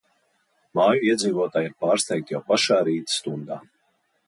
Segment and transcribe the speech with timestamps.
[0.79, 3.63] Māju iedzīvotāji ir pārsteigti jau pašā rīta stundā.